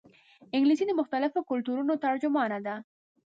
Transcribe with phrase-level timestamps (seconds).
[0.55, 2.75] انګلیسي د مختلفو کلتورونو ترجمانه ده